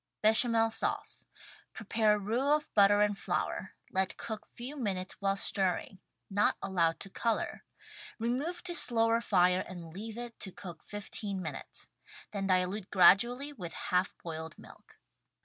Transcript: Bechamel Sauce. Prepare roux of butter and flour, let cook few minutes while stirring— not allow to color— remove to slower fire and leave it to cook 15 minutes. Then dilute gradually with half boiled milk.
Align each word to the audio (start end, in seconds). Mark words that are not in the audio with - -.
Bechamel 0.23 0.71
Sauce. 0.71 1.27
Prepare 1.73 2.17
roux 2.17 2.53
of 2.55 2.73
butter 2.73 3.01
and 3.01 3.15
flour, 3.15 3.75
let 3.91 4.17
cook 4.17 4.47
few 4.47 4.75
minutes 4.75 5.15
while 5.19 5.35
stirring— 5.35 5.99
not 6.31 6.57
allow 6.59 6.93
to 6.93 7.07
color— 7.11 7.63
remove 8.19 8.63
to 8.63 8.73
slower 8.73 9.21
fire 9.21 9.63
and 9.67 9.93
leave 9.93 10.17
it 10.17 10.39
to 10.39 10.51
cook 10.51 10.81
15 10.81 11.39
minutes. 11.39 11.89
Then 12.31 12.47
dilute 12.47 12.89
gradually 12.89 13.53
with 13.53 13.73
half 13.73 14.17
boiled 14.23 14.57
milk. 14.57 14.97